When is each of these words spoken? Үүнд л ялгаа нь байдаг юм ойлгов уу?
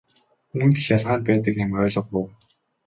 Үүнд 0.57 0.75
л 0.81 0.87
ялгаа 0.95 1.17
нь 1.19 1.25
байдаг 1.27 1.55
юм 1.63 1.71
ойлгов 1.81 2.07
уу? 2.17 2.25